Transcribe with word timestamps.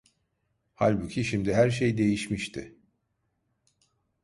Halbuki 0.75 1.23
şimdi 1.23 1.53
her 1.53 1.69
şey 1.71 1.97
değişmişti. 1.97 2.75